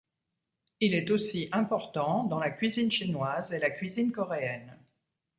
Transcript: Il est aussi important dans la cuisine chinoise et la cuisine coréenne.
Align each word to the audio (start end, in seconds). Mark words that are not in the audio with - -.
Il 0.79 0.95
est 0.95 1.11
aussi 1.11 1.47
important 1.51 2.23
dans 2.23 2.39
la 2.39 2.49
cuisine 2.49 2.91
chinoise 2.91 3.53
et 3.53 3.59
la 3.59 3.69
cuisine 3.69 4.11
coréenne. 4.11 4.75